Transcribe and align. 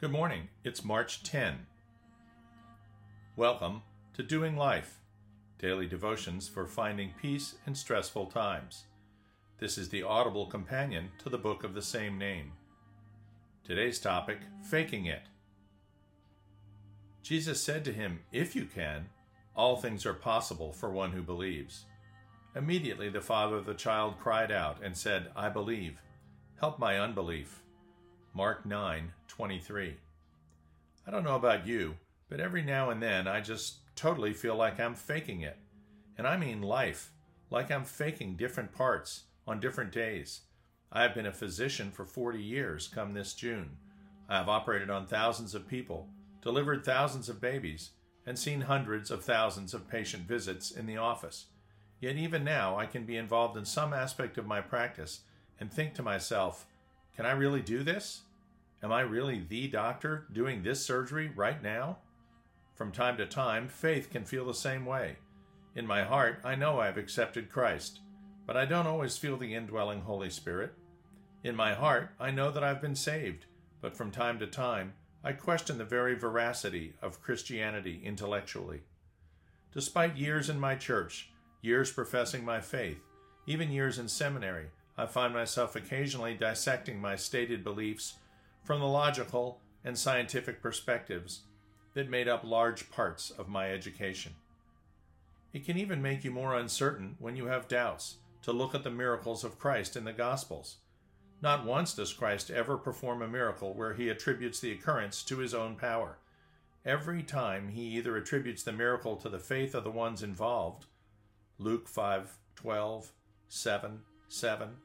Good 0.00 0.12
morning. 0.12 0.48
It's 0.64 0.82
March 0.82 1.22
10. 1.24 1.66
Welcome 3.36 3.82
to 4.14 4.22
Doing 4.22 4.56
Life, 4.56 4.96
daily 5.58 5.86
devotions 5.86 6.48
for 6.48 6.66
finding 6.66 7.12
peace 7.20 7.56
in 7.66 7.74
stressful 7.74 8.28
times. 8.28 8.84
This 9.58 9.76
is 9.76 9.90
the 9.90 10.02
audible 10.02 10.46
companion 10.46 11.10
to 11.18 11.28
the 11.28 11.36
book 11.36 11.64
of 11.64 11.74
the 11.74 11.82
same 11.82 12.16
name. 12.16 12.52
Today's 13.62 13.98
topic 13.98 14.38
Faking 14.70 15.04
It. 15.04 15.24
Jesus 17.22 17.62
said 17.62 17.84
to 17.84 17.92
him, 17.92 18.20
If 18.32 18.56
you 18.56 18.64
can, 18.64 19.10
all 19.54 19.76
things 19.76 20.06
are 20.06 20.14
possible 20.14 20.72
for 20.72 20.90
one 20.90 21.12
who 21.12 21.20
believes. 21.20 21.84
Immediately 22.56 23.10
the 23.10 23.20
father 23.20 23.56
of 23.56 23.66
the 23.66 23.74
child 23.74 24.14
cried 24.18 24.50
out 24.50 24.82
and 24.82 24.96
said, 24.96 25.30
I 25.36 25.50
believe. 25.50 26.00
Help 26.58 26.78
my 26.78 26.98
unbelief. 26.98 27.60
Mark 28.32 28.64
9 28.64 29.12
23. 29.26 29.96
I 31.06 31.10
don't 31.10 31.24
know 31.24 31.34
about 31.34 31.66
you, 31.66 31.96
but 32.28 32.38
every 32.38 32.62
now 32.62 32.90
and 32.90 33.02
then 33.02 33.26
I 33.26 33.40
just 33.40 33.78
totally 33.96 34.32
feel 34.32 34.54
like 34.54 34.78
I'm 34.78 34.94
faking 34.94 35.40
it. 35.40 35.58
And 36.16 36.26
I 36.26 36.36
mean 36.36 36.62
life, 36.62 37.10
like 37.50 37.72
I'm 37.72 37.84
faking 37.84 38.36
different 38.36 38.72
parts 38.72 39.24
on 39.48 39.58
different 39.58 39.90
days. 39.90 40.42
I 40.92 41.02
have 41.02 41.14
been 41.14 41.26
a 41.26 41.32
physician 41.32 41.90
for 41.90 42.04
40 42.04 42.40
years 42.40 42.86
come 42.86 43.14
this 43.14 43.34
June. 43.34 43.78
I 44.28 44.36
have 44.38 44.48
operated 44.48 44.90
on 44.90 45.06
thousands 45.06 45.54
of 45.56 45.66
people, 45.66 46.08
delivered 46.40 46.84
thousands 46.84 47.28
of 47.28 47.40
babies, 47.40 47.90
and 48.24 48.38
seen 48.38 48.62
hundreds 48.62 49.10
of 49.10 49.24
thousands 49.24 49.74
of 49.74 49.88
patient 49.88 50.28
visits 50.28 50.70
in 50.70 50.86
the 50.86 50.98
office. 50.98 51.46
Yet 52.00 52.16
even 52.16 52.44
now 52.44 52.78
I 52.78 52.86
can 52.86 53.04
be 53.04 53.16
involved 53.16 53.56
in 53.56 53.64
some 53.64 53.92
aspect 53.92 54.38
of 54.38 54.46
my 54.46 54.60
practice 54.60 55.22
and 55.58 55.72
think 55.72 55.94
to 55.94 56.02
myself, 56.02 56.66
can 57.20 57.26
I 57.26 57.32
really 57.32 57.60
do 57.60 57.82
this? 57.82 58.22
Am 58.82 58.90
I 58.90 59.02
really 59.02 59.44
the 59.46 59.68
doctor 59.68 60.26
doing 60.32 60.62
this 60.62 60.82
surgery 60.82 61.30
right 61.36 61.62
now? 61.62 61.98
From 62.74 62.92
time 62.92 63.18
to 63.18 63.26
time, 63.26 63.68
faith 63.68 64.08
can 64.08 64.24
feel 64.24 64.46
the 64.46 64.54
same 64.54 64.86
way. 64.86 65.16
In 65.76 65.86
my 65.86 66.02
heart, 66.02 66.40
I 66.44 66.54
know 66.54 66.80
I 66.80 66.86
have 66.86 66.96
accepted 66.96 67.50
Christ, 67.50 68.00
but 68.46 68.56
I 68.56 68.64
don't 68.64 68.86
always 68.86 69.18
feel 69.18 69.36
the 69.36 69.54
indwelling 69.54 70.00
Holy 70.00 70.30
Spirit. 70.30 70.72
In 71.44 71.54
my 71.54 71.74
heart, 71.74 72.08
I 72.18 72.30
know 72.30 72.50
that 72.50 72.64
I've 72.64 72.80
been 72.80 72.96
saved, 72.96 73.44
but 73.82 73.94
from 73.94 74.10
time 74.10 74.38
to 74.38 74.46
time, 74.46 74.94
I 75.22 75.32
question 75.32 75.76
the 75.76 75.84
very 75.84 76.14
veracity 76.14 76.94
of 77.02 77.20
Christianity 77.20 78.00
intellectually. 78.02 78.80
Despite 79.74 80.16
years 80.16 80.48
in 80.48 80.58
my 80.58 80.74
church, 80.74 81.28
years 81.60 81.92
professing 81.92 82.46
my 82.46 82.62
faith, 82.62 83.02
even 83.46 83.70
years 83.70 83.98
in 83.98 84.08
seminary, 84.08 84.68
I 85.00 85.06
find 85.06 85.32
myself 85.32 85.76
occasionally 85.76 86.34
dissecting 86.34 87.00
my 87.00 87.16
stated 87.16 87.64
beliefs 87.64 88.16
from 88.62 88.80
the 88.80 88.86
logical 88.86 89.58
and 89.82 89.98
scientific 89.98 90.60
perspectives 90.60 91.44
that 91.94 92.10
made 92.10 92.28
up 92.28 92.44
large 92.44 92.90
parts 92.90 93.30
of 93.30 93.48
my 93.48 93.70
education. 93.70 94.34
It 95.54 95.64
can 95.64 95.78
even 95.78 96.02
make 96.02 96.22
you 96.22 96.30
more 96.30 96.54
uncertain 96.54 97.16
when 97.18 97.34
you 97.34 97.46
have 97.46 97.66
doubts 97.66 98.16
to 98.42 98.52
look 98.52 98.74
at 98.74 98.84
the 98.84 98.90
miracles 98.90 99.42
of 99.42 99.58
Christ 99.58 99.96
in 99.96 100.04
the 100.04 100.12
Gospels. 100.12 100.76
Not 101.40 101.64
once 101.64 101.94
does 101.94 102.12
Christ 102.12 102.50
ever 102.50 102.76
perform 102.76 103.22
a 103.22 103.26
miracle 103.26 103.72
where 103.72 103.94
he 103.94 104.10
attributes 104.10 104.60
the 104.60 104.72
occurrence 104.72 105.22
to 105.22 105.38
his 105.38 105.54
own 105.54 105.76
power. 105.76 106.18
Every 106.84 107.22
time 107.22 107.68
he 107.68 107.84
either 107.96 108.18
attributes 108.18 108.62
the 108.62 108.72
miracle 108.72 109.16
to 109.16 109.30
the 109.30 109.38
faith 109.38 109.74
of 109.74 109.82
the 109.82 109.90
ones 109.90 110.22
involved, 110.22 110.84
Luke 111.58 111.88
5 111.88 112.36
12, 112.54 113.12
7, 113.48 114.00
7, 114.28 114.76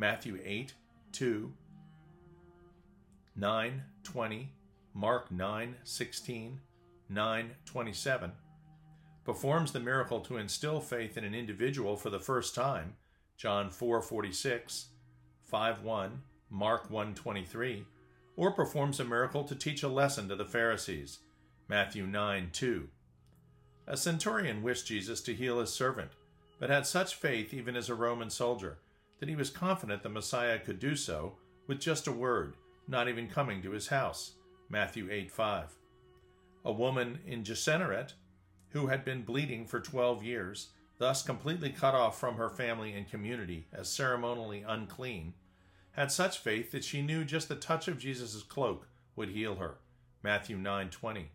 Matthew 0.00 0.38
8 0.42 0.72
2, 1.12 1.52
9 3.36 3.82
20, 4.02 4.52
Mark 4.94 5.30
9 5.30 5.76
16, 5.84 6.60
9 7.10 7.50
27, 7.66 8.32
performs 9.26 9.72
the 9.72 9.78
miracle 9.78 10.20
to 10.20 10.38
instill 10.38 10.80
faith 10.80 11.18
in 11.18 11.24
an 11.24 11.34
individual 11.34 11.98
for 11.98 12.08
the 12.08 12.18
first 12.18 12.54
time, 12.54 12.94
John 13.36 13.68
4 13.68 14.00
46, 14.00 14.86
5 15.42 15.82
1, 15.82 16.22
Mark 16.48 16.90
1 16.90 17.14
23, 17.14 17.84
or 18.36 18.52
performs 18.52 19.00
a 19.00 19.04
miracle 19.04 19.44
to 19.44 19.54
teach 19.54 19.82
a 19.82 19.88
lesson 19.88 20.30
to 20.30 20.34
the 20.36 20.46
Pharisees, 20.46 21.18
Matthew 21.68 22.06
9 22.06 22.48
2. 22.54 22.88
A 23.86 23.98
centurion 23.98 24.62
wished 24.62 24.86
Jesus 24.86 25.20
to 25.20 25.34
heal 25.34 25.60
his 25.60 25.74
servant, 25.74 26.12
but 26.58 26.70
had 26.70 26.86
such 26.86 27.16
faith 27.16 27.52
even 27.52 27.76
as 27.76 27.90
a 27.90 27.94
Roman 27.94 28.30
soldier 28.30 28.78
that 29.20 29.28
he 29.28 29.36
was 29.36 29.50
confident 29.50 30.02
the 30.02 30.08
Messiah 30.08 30.58
could 30.58 30.80
do 30.80 30.96
so 30.96 31.36
with 31.66 31.78
just 31.78 32.08
a 32.08 32.12
word, 32.12 32.56
not 32.88 33.08
even 33.08 33.28
coming 33.28 33.62
to 33.62 33.70
his 33.70 33.88
house. 33.88 34.32
Matthew 34.68 35.08
8 35.10 35.30
5. 35.30 35.76
A 36.64 36.72
woman 36.72 37.20
in 37.26 37.44
Gennesaret, 37.44 38.14
who 38.70 38.88
had 38.88 39.04
been 39.04 39.22
bleeding 39.22 39.66
for 39.66 39.80
12 39.80 40.22
years, 40.22 40.70
thus 40.98 41.22
completely 41.22 41.70
cut 41.70 41.94
off 41.94 42.18
from 42.18 42.36
her 42.36 42.50
family 42.50 42.92
and 42.92 43.08
community 43.08 43.66
as 43.72 43.88
ceremonially 43.88 44.64
unclean, 44.66 45.34
had 45.92 46.12
such 46.12 46.38
faith 46.38 46.70
that 46.70 46.84
she 46.84 47.02
knew 47.02 47.24
just 47.24 47.48
the 47.48 47.56
touch 47.56 47.88
of 47.88 47.98
Jesus' 47.98 48.42
cloak 48.42 48.88
would 49.16 49.30
heal 49.30 49.56
her. 49.56 49.78
Matthew 50.22 50.56
9:20. 50.56 51.28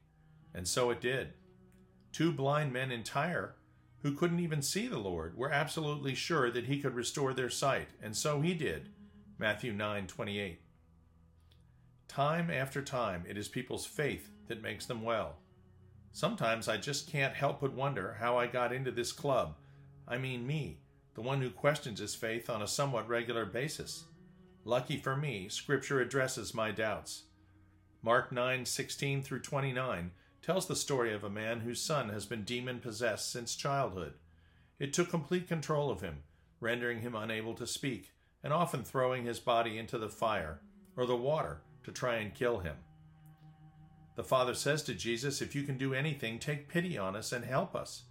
And 0.53 0.67
so 0.67 0.89
it 0.89 1.01
did. 1.01 1.33
Two 2.11 2.31
blind 2.31 2.71
men 2.71 2.91
in 2.91 3.03
Tyre 3.03 3.55
who 4.05 4.11
couldn't 4.11 4.39
even 4.39 4.61
see 4.61 4.87
the 4.87 4.99
Lord 4.99 5.35
were 5.35 5.51
absolutely 5.51 6.13
sure 6.13 6.51
that 6.51 6.65
he 6.65 6.79
could 6.79 6.93
restore 6.93 7.33
their 7.33 7.49
sight, 7.49 7.87
and 7.99 8.15
so 8.15 8.39
he 8.39 8.53
did. 8.53 8.89
Matthew 9.39 9.73
9:28. 9.73 10.59
Time 12.07 12.51
after 12.51 12.83
time, 12.83 13.25
it 13.27 13.35
is 13.35 13.47
people's 13.47 13.87
faith 13.87 14.29
that 14.45 14.61
makes 14.61 14.85
them 14.85 15.01
well. 15.01 15.39
Sometimes 16.11 16.67
I 16.67 16.77
just 16.77 17.09
can't 17.09 17.33
help 17.33 17.61
but 17.61 17.73
wonder 17.73 18.17
how 18.19 18.37
I 18.37 18.45
got 18.45 18.71
into 18.71 18.91
this 18.91 19.11
club. 19.11 19.57
I 20.07 20.19
mean 20.19 20.45
me, 20.45 20.81
the 21.15 21.21
one 21.21 21.41
who 21.41 21.49
questions 21.49 21.99
his 21.99 22.13
faith 22.13 22.47
on 22.47 22.61
a 22.61 22.67
somewhat 22.67 23.09
regular 23.09 23.47
basis. 23.47 24.05
Lucky 24.63 24.97
for 24.97 25.17
me, 25.17 25.49
Scripture 25.49 25.99
addresses 25.99 26.53
my 26.53 26.69
doubts. 26.69 27.23
Mark 28.03 28.31
9:16 28.31 29.23
through 29.23 29.41
29 29.41 30.11
tells 30.45 30.67
the 30.67 30.75
story 30.75 31.11
of 31.11 31.23
a 31.23 31.29
man 31.29 31.61
whose 31.61 31.81
son 31.81 32.09
has 32.09 32.27
been 32.27 32.43
demon 32.43 32.79
possessed 32.79 33.31
since 33.31 33.55
childhood. 33.55 34.13
It 34.77 34.93
took 34.93 35.09
complete 35.09 35.47
control 35.47 35.89
of 35.89 36.01
him, 36.01 36.19
rendering 36.59 36.99
him 36.99 37.15
unable 37.15 37.55
to 37.55 37.65
speak, 37.65 38.11
and 38.43 38.53
often 38.53 38.83
throwing 38.83 39.25
his 39.25 39.39
body 39.39 39.79
into 39.79 39.97
the 39.97 40.07
fire 40.07 40.59
or 40.95 41.07
the 41.07 41.15
water 41.15 41.61
to 41.83 41.91
try 41.91 42.17
and 42.17 42.31
kill 42.31 42.59
him. 42.59 42.75
The 44.15 44.23
father 44.23 44.53
says 44.53 44.83
to 44.83 44.93
Jesus, 44.93 45.41
If 45.41 45.55
you 45.55 45.63
can 45.63 45.79
do 45.79 45.95
anything, 45.95 46.37
take 46.37 46.69
pity 46.69 46.95
on 46.95 47.15
us 47.15 47.31
and 47.31 47.43
help 47.43 47.75
us. 47.75 48.03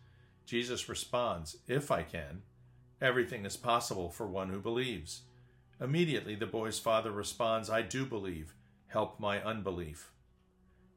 Jesus 0.44 0.88
responds, 0.88 1.58
If 1.68 1.92
I 1.92 2.02
can. 2.02 2.42
Everything 3.00 3.46
is 3.46 3.56
possible 3.56 4.10
for 4.10 4.26
one 4.26 4.48
who 4.48 4.58
believes. 4.58 5.22
Immediately, 5.80 6.34
the 6.34 6.46
boy's 6.46 6.80
father 6.80 7.12
responds, 7.12 7.70
I 7.70 7.82
do 7.82 8.04
believe. 8.04 8.54
Help 8.88 9.20
my 9.20 9.40
unbelief. 9.40 10.10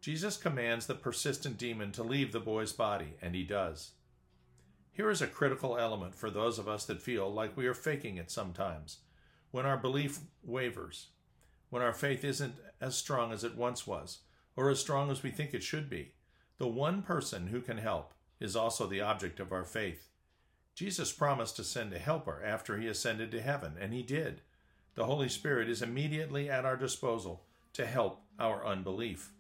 Jesus 0.08 0.38
commands 0.38 0.88
the 0.88 0.96
persistent 0.96 1.58
demon 1.58 1.92
to 1.92 2.02
leave 2.02 2.32
the 2.32 2.40
boy's 2.40 2.72
body, 2.72 3.16
and 3.22 3.36
he 3.36 3.44
does. 3.44 3.92
Here 4.94 5.10
is 5.10 5.22
a 5.22 5.28
critical 5.28 5.78
element 5.78 6.16
for 6.16 6.30
those 6.30 6.58
of 6.58 6.66
us 6.66 6.86
that 6.86 7.02
feel 7.02 7.30
like 7.30 7.58
we 7.58 7.68
are 7.68 7.74
faking 7.74 8.16
it 8.16 8.32
sometimes. 8.32 9.00
When 9.52 9.66
our 9.66 9.76
belief 9.76 10.20
wavers, 10.42 11.08
when 11.70 11.82
our 11.82 11.92
faith 11.92 12.24
isn't 12.24 12.56
as 12.80 12.96
strong 12.96 13.34
as 13.34 13.44
it 13.44 13.58
once 13.58 13.86
was, 13.86 14.20
or 14.56 14.70
as 14.70 14.80
strong 14.80 15.12
as 15.12 15.24
we 15.24 15.30
think 15.30 15.54
it 15.54 15.62
should 15.62 15.90
be, 15.90 16.14
the 16.58 16.70
one 16.70 17.02
person 17.02 17.48
who 17.48 17.60
can 17.60 17.78
help 17.78 18.14
is 18.40 18.56
also 18.56 18.88
the 18.88 19.02
object 19.02 19.42
of 19.42 19.52
our 19.52 19.66
faith. 19.66 20.08
Jesus 20.74 21.12
promised 21.12 21.58
to 21.58 21.66
send 21.66 21.92
a 21.92 22.00
helper 22.00 22.42
after 22.46 22.78
he 22.78 22.88
ascended 22.88 23.30
to 23.32 23.42
heaven, 23.42 23.74
and 23.78 23.94
he 23.94 24.04
did. 24.04 24.40
The 24.96 25.04
Holy 25.04 25.28
Spirit 25.28 25.68
is 25.68 25.82
immediately 25.82 26.50
at 26.50 26.64
our 26.64 26.78
disposal 26.78 27.44
to 27.74 27.86
help 27.86 28.22
our 28.40 28.66
unbelief. 28.66 29.34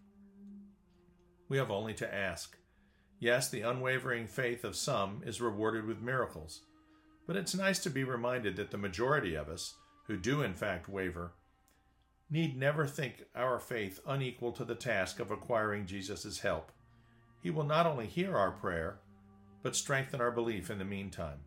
We 1.50 1.58
have 1.58 1.72
only 1.72 1.94
to 1.96 2.14
ask. 2.14 2.58
Yes, 3.20 3.50
the 3.50 3.62
unwavering 3.62 4.28
faith 4.28 4.64
of 4.64 4.76
some 4.76 5.24
is 5.26 5.42
rewarded 5.42 5.86
with 5.86 6.02
miracles, 6.02 6.62
but 7.26 7.36
it's 7.36 7.56
nice 7.56 7.80
to 7.80 7.90
be 7.90 8.04
reminded 8.04 8.56
that 8.58 8.72
the 8.72 8.78
majority 8.78 9.36
of 9.36 9.50
us, 9.50 9.76
who 10.06 10.18
do 10.18 10.42
in 10.42 10.54
fact 10.54 10.88
waver, 10.88 11.34
need 12.30 12.58
never 12.58 12.86
think 12.86 13.24
our 13.36 13.60
faith 13.60 14.00
unequal 14.06 14.52
to 14.52 14.66
the 14.66 14.76
task 14.76 15.20
of 15.20 15.32
acquiring 15.32 15.86
Jesus' 15.86 16.40
help. 16.40 16.72
He 17.42 17.50
will 17.50 17.64
not 17.64 17.86
only 17.86 18.06
hear 18.06 18.38
our 18.38 18.52
prayer, 18.52 19.00
but 19.64 19.76
strengthen 19.76 20.22
our 20.22 20.32
belief 20.32 20.70
in 20.70 20.78
the 20.78 20.86
meantime. 20.86 21.40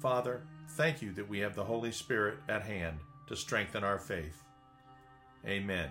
Father, 0.00 0.46
thank 0.70 1.02
you 1.02 1.12
that 1.12 1.28
we 1.28 1.40
have 1.40 1.54
the 1.54 1.64
Holy 1.64 1.92
Spirit 1.92 2.38
at 2.48 2.62
hand 2.62 2.98
to 3.28 3.36
strengthen 3.36 3.84
our 3.84 3.98
faith. 3.98 4.42
Amen. 5.46 5.90